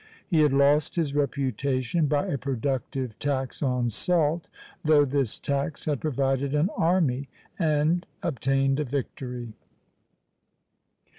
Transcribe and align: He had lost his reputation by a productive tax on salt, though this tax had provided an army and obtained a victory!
He 0.25 0.39
had 0.41 0.51
lost 0.51 0.95
his 0.95 1.13
reputation 1.13 2.07
by 2.07 2.25
a 2.25 2.37
productive 2.39 3.19
tax 3.19 3.61
on 3.61 3.91
salt, 3.91 4.49
though 4.83 5.05
this 5.05 5.37
tax 5.37 5.85
had 5.85 6.01
provided 6.01 6.55
an 6.55 6.71
army 6.75 7.29
and 7.59 8.03
obtained 8.23 8.79
a 8.79 8.83
victory! 8.83 9.53